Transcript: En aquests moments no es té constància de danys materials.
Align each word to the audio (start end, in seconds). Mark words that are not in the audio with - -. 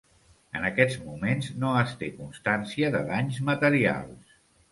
En 0.59 0.63
aquests 0.69 0.95
moments 1.09 1.49
no 1.65 1.75
es 1.83 1.93
té 2.01 2.09
constància 2.21 2.91
de 2.97 3.05
danys 3.13 3.39
materials. 3.53 4.35